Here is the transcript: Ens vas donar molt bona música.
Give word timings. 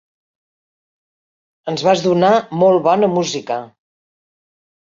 Ens 1.73 1.85
vas 1.89 2.03
donar 2.07 2.31
molt 2.63 2.83
bona 2.89 3.13
música. 3.19 3.63